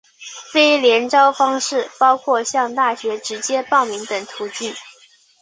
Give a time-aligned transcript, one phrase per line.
[0.51, 4.73] 非联招方式包括向大学直接报名等途径。